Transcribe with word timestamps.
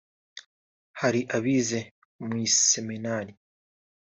hari 0.99 1.21
abize 1.35 1.79
mu 2.25 2.33
iseminari 2.47 3.33